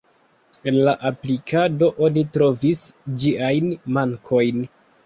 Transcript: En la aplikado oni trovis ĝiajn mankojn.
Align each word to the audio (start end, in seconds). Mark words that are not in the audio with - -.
En 0.71 0.79
la 0.87 0.95
aplikado 1.09 1.91
oni 2.09 2.25
trovis 2.39 2.83
ĝiajn 3.21 3.73
mankojn. 3.99 4.71